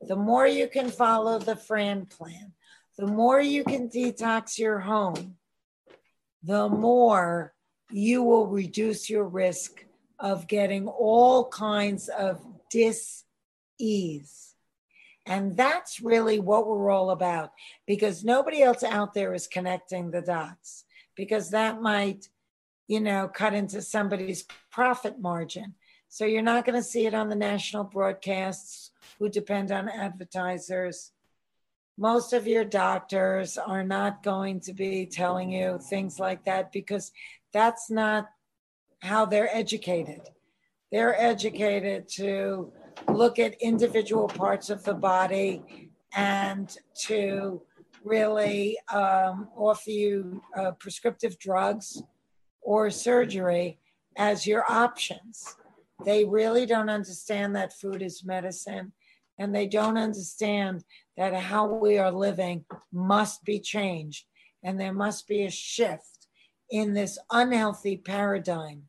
[0.00, 2.52] the more you can follow the Fran plan,
[2.96, 5.36] the more you can detox your home,
[6.42, 7.54] the more
[7.90, 9.84] you will reduce your risk
[10.18, 13.24] of getting all kinds of dis
[13.78, 14.54] ease.
[15.26, 17.52] And that's really what we're all about
[17.86, 22.28] because nobody else out there is connecting the dots because that might,
[22.86, 25.74] you know, cut into somebody's profit margin.
[26.08, 31.12] So you're not going to see it on the national broadcasts who depend on advertisers.
[31.98, 37.12] Most of your doctors are not going to be telling you things like that because
[37.52, 38.28] that's not
[39.00, 40.22] how they're educated.
[40.90, 42.72] They're educated to
[43.08, 47.60] look at individual parts of the body and to
[48.02, 52.02] really um, offer you uh, prescriptive drugs
[52.62, 53.78] or surgery
[54.16, 55.56] as your options.
[56.04, 58.92] They really don't understand that food is medicine
[59.38, 60.84] and they don't understand
[61.16, 64.26] that how we are living must be changed
[64.62, 66.26] and there must be a shift
[66.70, 68.82] in this unhealthy paradigm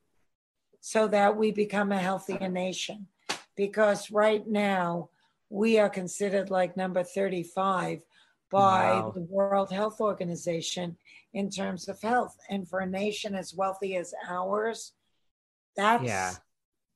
[0.82, 3.08] so that we become a healthier nation.
[3.56, 5.10] Because right now,
[5.50, 8.02] we are considered like number 35
[8.52, 9.12] by wow.
[9.14, 10.98] the World Health Organization
[11.34, 12.38] in terms of health.
[12.50, 14.94] And for a nation as wealthy as ours,
[15.76, 16.34] that's yeah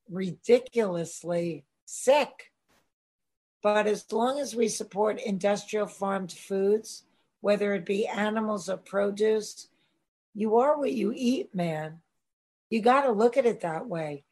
[0.10, 2.51] ridiculously sick.
[3.62, 7.04] But as long as we support industrial farmed foods,
[7.41, 9.68] whether it be animals or produce,
[10.34, 11.99] you are what you eat, man.
[12.70, 14.24] You got to look at it that way.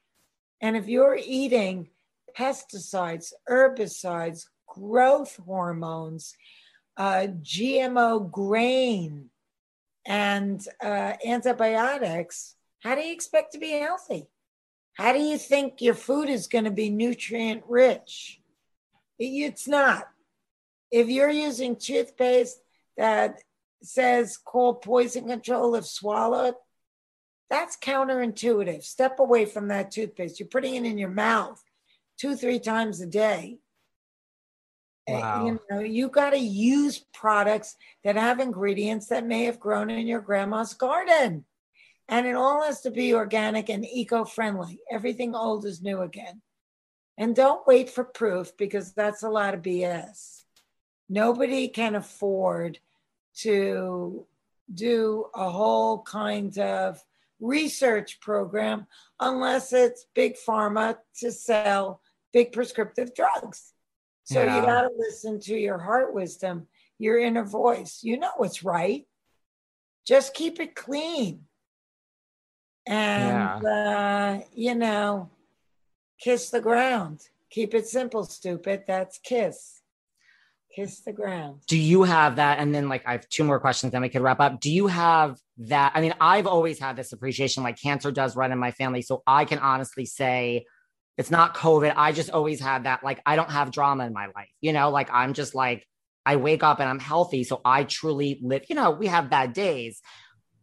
[0.59, 1.89] And if you're eating
[2.37, 6.35] pesticides, herbicides, growth hormones,
[6.97, 9.29] uh, GMO grain,
[10.05, 14.27] and uh, antibiotics, how do you expect to be healthy?
[14.93, 18.39] How do you think your food is going to be nutrient rich?
[19.17, 20.07] It's not.
[20.91, 22.61] If you're using toothpaste
[22.97, 23.39] that
[23.81, 26.55] says call poison control if swallowed,
[27.49, 28.83] that's counterintuitive.
[28.83, 30.39] Step away from that toothpaste.
[30.39, 31.61] You're putting it in your mouth
[32.17, 33.59] two, three times a day.
[35.07, 35.45] Eh, wow.
[35.45, 40.07] You know, you got to use products that have ingredients that may have grown in
[40.07, 41.45] your grandma's garden.
[42.11, 44.81] And it all has to be organic and eco friendly.
[44.91, 46.41] Everything old is new again.
[47.17, 50.43] And don't wait for proof because that's a lot of BS.
[51.07, 52.79] Nobody can afford
[53.37, 54.25] to
[54.73, 57.01] do a whole kind of
[57.39, 58.87] research program
[59.19, 62.01] unless it's big pharma to sell
[62.33, 63.73] big prescriptive drugs.
[64.23, 64.57] So yeah.
[64.57, 66.67] you got to listen to your heart wisdom,
[66.99, 67.99] your inner voice.
[68.03, 69.05] You know what's right.
[70.05, 71.45] Just keep it clean.
[72.87, 74.39] And, yeah.
[74.39, 75.29] uh, you know,
[76.19, 77.21] kiss the ground.
[77.49, 78.83] Keep it simple, stupid.
[78.87, 79.81] That's kiss.
[80.73, 81.61] Kiss the ground.
[81.67, 82.59] Do you have that?
[82.59, 84.61] And then, like, I have two more questions, then we could wrap up.
[84.61, 85.91] Do you have that?
[85.95, 89.01] I mean, I've always had this appreciation, like cancer does run in my family.
[89.01, 90.65] So I can honestly say,
[91.17, 91.93] it's not COVID.
[91.97, 93.03] I just always had that.
[93.03, 94.49] Like, I don't have drama in my life.
[94.61, 95.85] You know, like I'm just like,
[96.25, 97.43] I wake up and I'm healthy.
[97.43, 100.01] So I truly live, you know, we have bad days.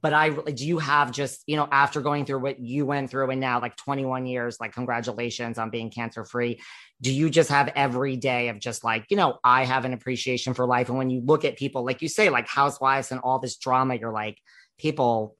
[0.00, 3.30] But I do you have just, you know, after going through what you went through
[3.30, 6.60] and now like 21 years, like congratulations on being cancer free.
[7.00, 10.54] Do you just have every day of just like, you know, I have an appreciation
[10.54, 10.88] for life.
[10.88, 13.96] And when you look at people, like you say, like housewives and all this drama,
[13.96, 14.38] you're like,
[14.78, 15.36] people,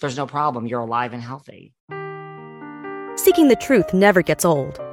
[0.00, 0.66] there's no problem.
[0.66, 1.72] You're alive and healthy.
[3.16, 4.78] Seeking the truth never gets old.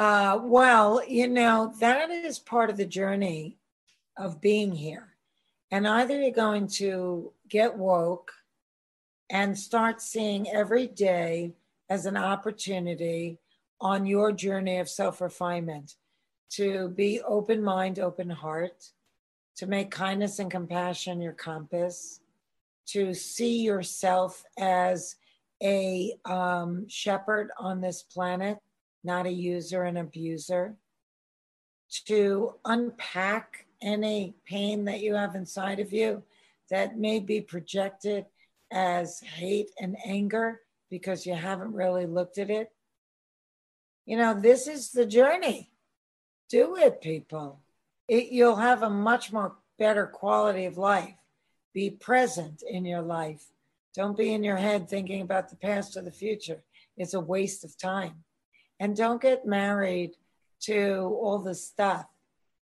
[0.00, 3.58] Uh, well, you know, that is part of the journey
[4.16, 5.08] of being here.
[5.70, 8.32] And either you're going to get woke
[9.28, 11.52] and start seeing every day
[11.90, 13.40] as an opportunity
[13.78, 15.96] on your journey of self refinement
[16.52, 18.82] to be open mind, open heart,
[19.56, 22.20] to make kindness and compassion your compass,
[22.86, 25.16] to see yourself as
[25.62, 28.56] a um, shepherd on this planet,
[29.04, 30.76] not a user and abuser,
[32.06, 36.22] to unpack any pain that you have inside of you
[36.70, 38.26] that may be projected
[38.70, 42.70] as hate and anger because you haven't really looked at it.
[44.06, 45.70] You know, this is the journey.
[46.48, 47.60] Do it, people.
[48.08, 51.14] It, you'll have a much more better quality of life.
[51.72, 53.44] Be present in your life.
[53.94, 56.62] Don't be in your head thinking about the past or the future.
[56.96, 58.24] It's a waste of time.
[58.80, 60.16] And don't get married
[60.62, 62.06] to all the stuff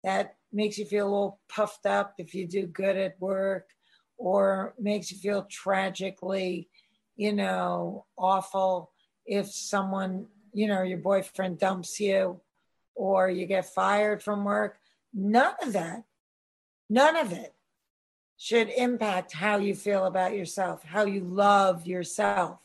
[0.04, 3.70] that makes you feel all puffed up if you do good at work
[4.18, 6.70] or makes you feel tragically,
[7.16, 8.92] you know, awful
[9.28, 12.42] if someone, you know, your boyfriend dumps you
[12.96, 14.80] or you get fired from work.
[15.14, 16.04] None of that,
[16.90, 17.54] none of it
[18.38, 22.60] should impact how you feel about yourself, how you love yourself,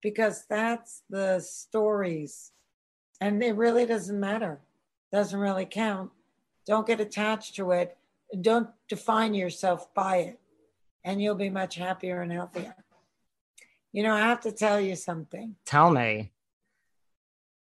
[0.00, 2.52] because that's the stories.
[3.20, 4.60] And it really doesn't matter,
[5.12, 6.10] doesn't really count.
[6.66, 7.96] Don't get attached to it.
[8.40, 10.40] Don't define yourself by it
[11.08, 12.74] and you'll be much happier and healthier.
[13.92, 15.56] You know, I have to tell you something.
[15.64, 16.32] Tell me.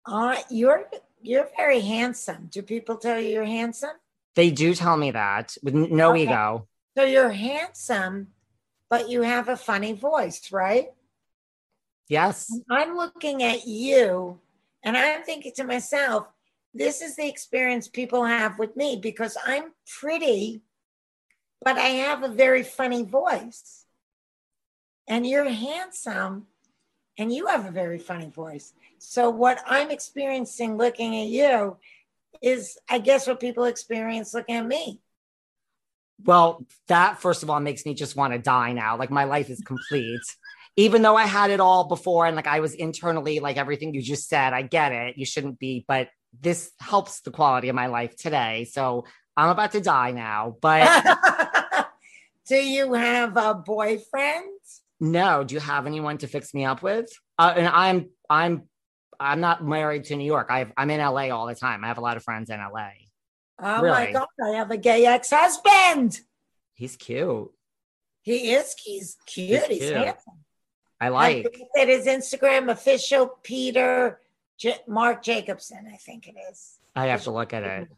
[0.05, 0.87] Uh, you're
[1.21, 2.49] you're very handsome.
[2.51, 3.95] Do people tell you you're handsome?
[4.35, 6.23] They do tell me that with no okay.
[6.23, 6.67] ego.
[6.95, 8.27] So you're handsome,
[8.89, 10.89] but you have a funny voice, right?
[12.09, 12.51] Yes.
[12.69, 14.39] I'm looking at you
[14.84, 16.27] and I'm thinking to myself,
[16.73, 20.61] this is the experience people have with me because I'm pretty
[21.63, 23.86] but I have a very funny voice.
[25.07, 26.47] And you're handsome
[27.17, 28.73] and you have a very funny voice.
[28.99, 31.77] So, what I'm experiencing looking at you
[32.41, 35.01] is, I guess, what people experience looking at me.
[36.23, 38.97] Well, that first of all makes me just want to die now.
[38.97, 40.21] Like, my life is complete.
[40.76, 44.01] Even though I had it all before and like I was internally, like everything you
[44.01, 45.17] just said, I get it.
[45.17, 46.09] You shouldn't be, but
[46.39, 48.65] this helps the quality of my life today.
[48.65, 49.05] So
[49.38, 51.05] I'm about to die now, but
[52.47, 54.49] do you have a boyfriend?
[54.99, 55.43] No.
[55.43, 57.09] Do you have anyone to fix me up with?
[57.38, 58.63] Uh, and I'm I'm
[59.19, 60.47] I'm not married to New York.
[60.49, 61.84] i am in LA all the time.
[61.84, 62.89] I have a lot of friends in LA.
[63.61, 64.05] Oh really.
[64.05, 64.28] my god!
[64.43, 66.19] I have a gay ex-husband.
[66.74, 67.51] He's cute.
[68.24, 68.76] He is.
[68.84, 69.61] He's cute.
[69.61, 69.95] He's, he's cute.
[69.95, 70.42] handsome.
[71.04, 71.68] I like.
[71.76, 74.22] I it is Instagram official Peter
[74.58, 75.86] J- Marc Jacobson.
[75.91, 76.80] I think it is.
[76.95, 77.89] I have to look at it.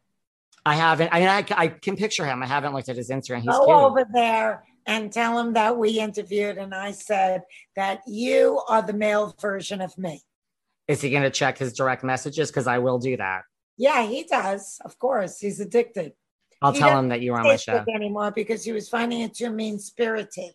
[0.66, 1.10] I haven't.
[1.12, 2.42] I mean, I, I can picture him.
[2.42, 3.42] I haven't looked at his Instagram.
[3.42, 3.76] He's Go cute.
[3.76, 7.42] over there and tell him that we interviewed, and I said
[7.76, 10.20] that you are the male version of me.
[10.88, 12.50] Is he going to check his direct messages?
[12.50, 13.42] Because I will do that.
[13.76, 14.80] Yeah, he does.
[14.84, 16.14] Of course, he's addicted.
[16.60, 19.20] I'll he tell him that you are on my show anymore because he was finding
[19.20, 20.52] it too mean spirited.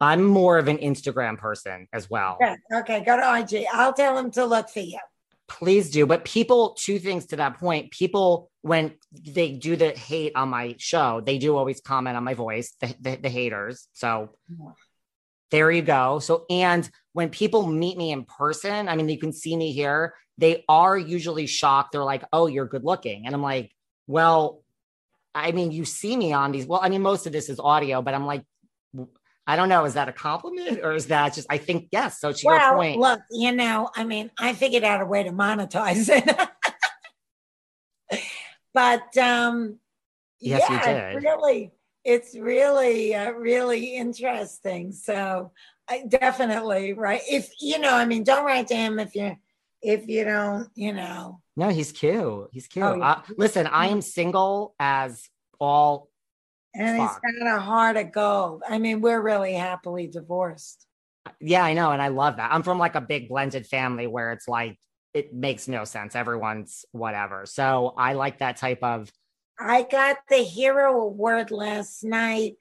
[0.00, 2.38] I'm more of an Instagram person as well.
[2.40, 3.66] Okay, okay, go to IG.
[3.72, 4.98] I'll tell them to look for you.
[5.48, 6.06] Please do.
[6.06, 7.90] But people, two things to that point.
[7.90, 12.34] People, when they do the hate on my show, they do always comment on my
[12.34, 13.88] voice, the, the, the haters.
[13.94, 14.30] So
[15.50, 16.18] there you go.
[16.18, 20.14] So, and when people meet me in person, I mean, you can see me here,
[20.36, 21.92] they are usually shocked.
[21.92, 23.26] They're like, oh, you're good looking.
[23.26, 23.72] And I'm like,
[24.06, 24.62] well,
[25.34, 26.66] I mean, you see me on these.
[26.66, 28.44] Well, I mean, most of this is audio, but I'm like,
[29.48, 29.86] I don't know.
[29.86, 32.20] Is that a compliment or is that just, I think, yes.
[32.20, 33.00] So to well, your point.
[33.00, 36.10] Look, you know, I mean, I figured out a way to monetize
[38.10, 38.20] it.
[38.74, 39.78] but um,
[40.38, 41.24] yes, yeah, you did.
[41.24, 41.72] Really,
[42.04, 44.92] it's really, uh, really interesting.
[44.92, 45.52] So
[45.88, 47.22] I definitely, right.
[47.26, 49.38] If, you know, I mean, don't write to him if you're,
[49.80, 51.40] if you don't, you know.
[51.56, 52.50] No, he's cute.
[52.52, 52.84] He's cute.
[52.84, 53.10] Oh, yeah.
[53.12, 55.26] uh, listen, I am single as
[55.58, 56.10] all
[56.78, 57.10] and he's
[57.40, 58.62] got a heart of gold.
[58.68, 60.86] I mean, we're really happily divorced.
[61.40, 61.90] Yeah, I know.
[61.90, 62.52] And I love that.
[62.52, 64.78] I'm from like a big blended family where it's like,
[65.14, 66.14] it makes no sense.
[66.14, 67.46] Everyone's whatever.
[67.46, 69.10] So I like that type of.
[69.58, 72.56] I got the hero award last night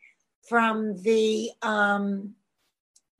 [0.49, 2.33] from the um,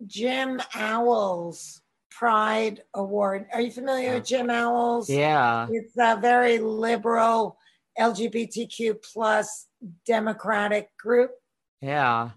[0.06, 3.48] Jim Owles Pride Award.
[3.54, 5.10] Are you familiar with Jim Owles?
[5.10, 5.68] Yeah.
[5.70, 7.57] It's a very liberal
[8.00, 9.68] LGBTQ plus
[10.06, 11.32] democratic group.
[11.82, 12.32] Yeah.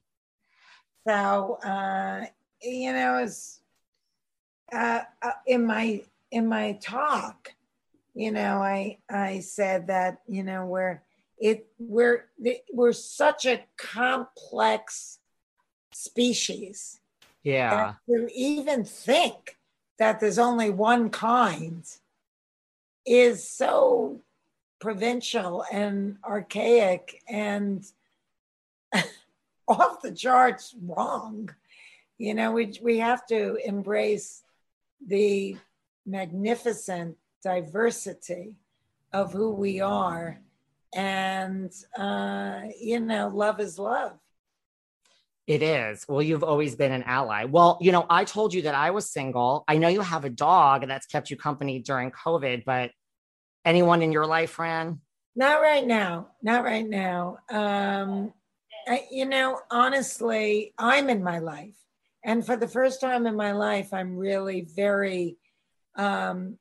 [1.07, 2.25] So uh,
[2.63, 3.61] you know, it's
[4.73, 7.53] uh, uh, in my in my talk,
[8.15, 11.03] you know, I I said that you know we're
[11.39, 12.27] it we're
[12.73, 15.19] we're such a complex
[15.93, 17.01] species.
[17.43, 17.95] Yeah.
[18.09, 19.57] To even think
[19.99, 21.85] that there's only one kind
[23.07, 24.21] is so
[24.81, 27.85] provincial and archaic and
[29.69, 31.51] off the charts wrong.
[32.19, 34.43] You know, we we have to embrace
[35.07, 35.57] the
[36.07, 38.57] magnificent diversity
[39.13, 40.41] of who we are,
[40.95, 44.19] and uh, you know, love is love.
[45.47, 46.07] It is.
[46.09, 47.45] Well, you've always been an ally.
[47.45, 49.65] Well, you know, I told you that I was single.
[49.67, 52.93] I know you have a dog that's kept you company during COVID, but
[53.65, 55.01] anyone in your life, Fran?
[55.37, 56.29] Not right now.
[56.43, 57.39] Not right now.
[57.51, 58.33] Um,
[58.87, 61.77] I, you know, honestly, I'm in my life.
[62.25, 65.37] And for the first time in my life, I'm really very
[65.97, 66.59] um,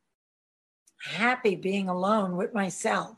[1.02, 3.18] happy being alone with myself.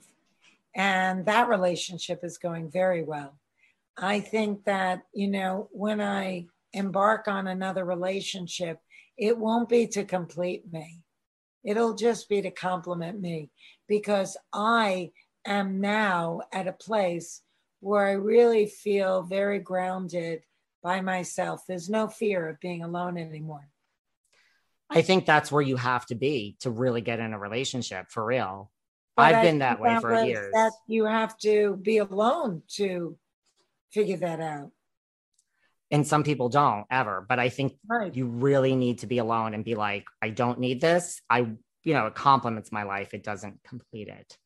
[0.76, 3.38] And that relationship is going very well.
[3.98, 8.80] I think that, you know, when I embark on another relationship,
[9.18, 11.01] it won't be to complete me.
[11.64, 13.50] It'll just be to compliment me
[13.88, 15.12] because I
[15.46, 17.42] am now at a place
[17.80, 20.44] where I really feel very grounded
[20.84, 21.64] by myself.
[21.68, 23.68] There's no fear of being alone anymore.
[24.90, 28.26] I think that's where you have to be to really get in a relationship for
[28.26, 28.72] real.
[29.16, 30.52] But I've been that way that for years.
[30.54, 33.18] That you have to be alone to
[33.92, 34.72] figure that out.
[35.92, 38.16] And some people don't ever, but I think right.
[38.16, 41.22] you really need to be alone and be like, I don't need this.
[41.30, 41.40] I,
[41.84, 43.14] you know, it complements my life.
[43.14, 44.38] It doesn't complete it.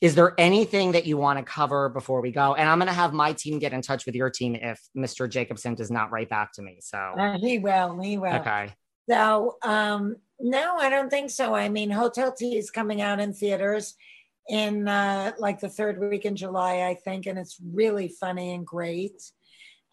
[0.00, 2.54] Is there anything that you want to cover before we go?
[2.54, 5.28] And I'm going to have my team get in touch with your team if Mr.
[5.30, 6.78] Jacobson does not write back to me.
[6.82, 7.98] So uh, he will.
[8.00, 8.34] He will.
[8.34, 8.74] Okay.
[9.08, 11.54] So um, no, I don't think so.
[11.54, 13.94] I mean, Hotel T is coming out in theaters
[14.48, 18.66] in uh, like the third week in July, I think, and it's really funny and
[18.66, 19.22] great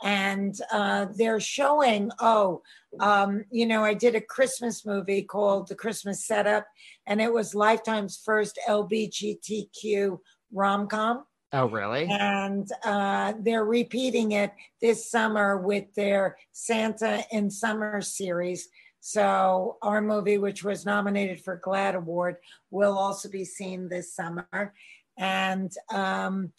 [0.03, 2.61] and uh, they're showing oh
[2.99, 6.65] um, you know i did a christmas movie called the christmas setup
[7.07, 10.17] and it was lifetime's first lbgtq
[10.51, 11.25] rom-com.
[11.53, 12.07] Oh really?
[12.09, 18.69] And uh, they're repeating it this summer with their santa in summer series.
[19.01, 22.37] So our movie which was nominated for GLAAD award
[22.69, 24.73] will also be seen this summer.
[25.17, 26.53] And um,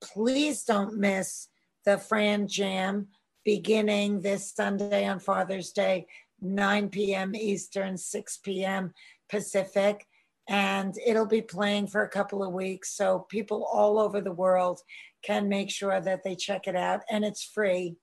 [0.00, 1.48] please don't miss
[1.84, 3.08] the Fran Jam
[3.44, 6.06] beginning this Sunday on Father's Day,
[6.40, 7.34] 9 p.m.
[7.34, 8.92] Eastern, 6 p.m.
[9.28, 10.06] Pacific.
[10.48, 12.96] And it'll be playing for a couple of weeks.
[12.96, 14.80] So people all over the world
[15.22, 17.00] can make sure that they check it out.
[17.10, 17.96] And it's free.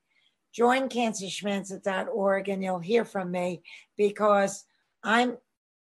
[0.53, 3.61] Join cancerschmancer.org and you'll hear from me
[3.97, 4.65] because
[5.03, 5.37] I'm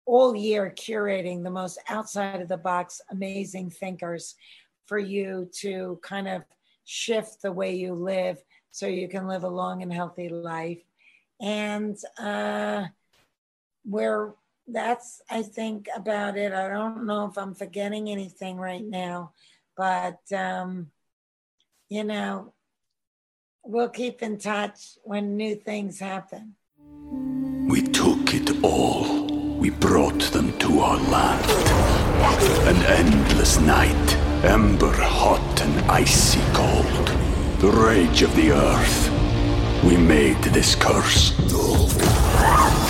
[0.06, 4.34] all year curating the most outside of the box, amazing thinkers
[4.86, 6.42] for you to kind of
[6.84, 10.82] shift the way you live so you can live a long and healthy life.
[11.40, 12.86] And uh,
[13.84, 14.34] where
[14.66, 16.52] that's, I think, about it.
[16.52, 19.32] I don't know if I'm forgetting anything right now,
[19.76, 20.90] but, um,
[21.88, 22.52] you know,
[23.62, 26.54] we'll keep in touch when new things happen.
[27.68, 29.26] We took it all.
[29.58, 31.44] We brought them to our land.
[32.66, 37.08] An endless night Ember hot and icy cold.
[37.60, 39.10] The rage of the earth.
[39.82, 41.32] We made this curse.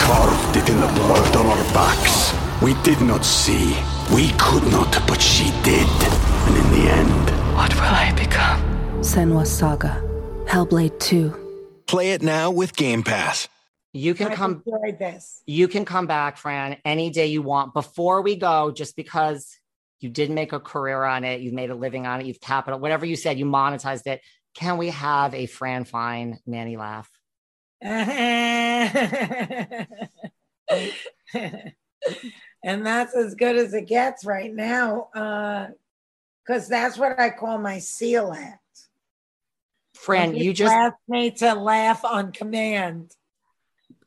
[0.01, 2.35] Carved it in the blood on our backs.
[2.61, 3.77] We did not see.
[4.13, 5.87] We could not, but she did.
[6.47, 7.31] And in the end.
[7.55, 8.61] What will I become?
[8.99, 10.03] Senua's Saga.
[10.47, 11.85] Hellblade 2.
[11.87, 13.49] Play it now with Game Pass.
[13.93, 14.65] You can I come.
[14.99, 15.41] this.
[15.47, 17.75] You can come back, Fran, any day you want.
[17.75, 19.57] Before we go, just because
[20.05, 22.79] you did make a career on it, you've made a living on it, you've capital,
[22.79, 24.21] whatever you said, you monetized it.
[24.55, 27.11] Can we have a Fran Fine Nanny laugh?
[27.83, 28.27] and
[32.63, 37.79] that's as good as it gets right now, because uh, that's what I call my
[37.79, 38.61] seal act.
[39.95, 43.11] Fran, you just asked me to laugh on command,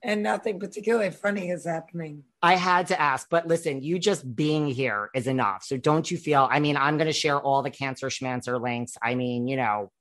[0.04, 2.24] and nothing particularly funny is happening.
[2.41, 5.64] I had to ask, but listen, you just being here is enough.
[5.64, 6.48] So don't you feel?
[6.50, 8.98] I mean, I'm going to share all the Cancer Schmancer links.
[9.02, 9.91] I mean, you know.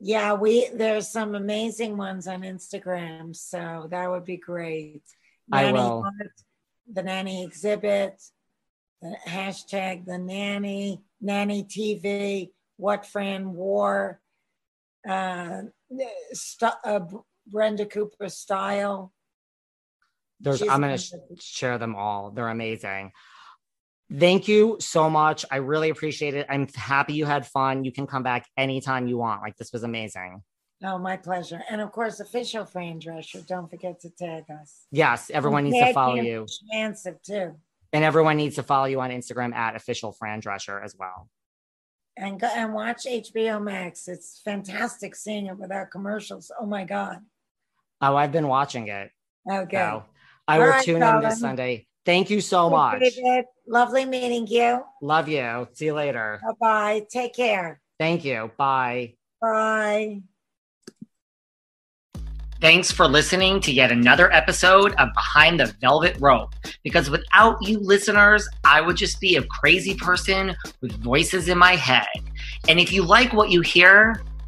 [0.00, 5.02] Yeah, we there's some amazing ones on Instagram, so that would be great.
[5.50, 6.04] I will.
[6.92, 8.20] the nanny exhibit,
[9.00, 14.20] the hashtag the nanny, nanny TV, what Fran wore,
[15.08, 15.62] uh,
[16.32, 17.00] st- uh,
[17.46, 19.12] Brenda Cooper style.
[20.40, 22.30] There's, She's I'm going to sh- share them all.
[22.30, 23.12] They're amazing.
[24.12, 25.44] Thank you so much.
[25.50, 26.46] I really appreciate it.
[26.50, 27.84] I'm happy you had fun.
[27.84, 29.42] You can come back anytime you want.
[29.42, 30.42] Like, this was amazing.
[30.82, 31.62] Oh, my pleasure.
[31.70, 33.46] And of course, official Fran Drescher.
[33.46, 34.86] Don't forget to tag us.
[34.90, 36.46] Yes, everyone And needs to follow you.
[36.48, 37.56] Schmancer, too.
[37.92, 41.28] And everyone needs to follow you on Instagram at official Fran Drescher as well.
[42.16, 44.06] And go and watch HBO Max.
[44.08, 46.50] It's fantastic seeing it without commercials.
[46.60, 47.20] Oh my God.
[48.00, 49.10] Oh, I've been watching it.
[49.48, 49.76] Oh, okay.
[49.76, 50.04] So
[50.48, 51.86] I All will right, tune in this Sunday.
[52.04, 52.96] Thank you so much.
[52.96, 53.46] Appreciate it.
[53.66, 54.82] Lovely meeting you.
[55.00, 55.68] Love you.
[55.72, 56.40] See you later.
[56.42, 57.06] Bye bye.
[57.10, 57.80] Take care.
[57.98, 58.50] Thank you.
[58.58, 59.14] Bye.
[59.40, 60.22] Bye.
[62.60, 66.54] Thanks for listening to yet another episode of Behind the Velvet Rope.
[66.82, 71.76] Because without you listeners, I would just be a crazy person with voices in my
[71.76, 72.06] head.
[72.68, 74.22] And if you like what you hear,